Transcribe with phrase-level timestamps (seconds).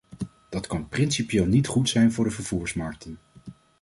[0.49, 3.19] Dat kan principieel niet goed zijn voor de vervoersmarkten.